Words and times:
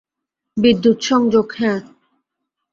বিদ্যুৎ 0.57 0.97
সংযোগ, 1.01 1.47
হ্যা। 1.57 1.73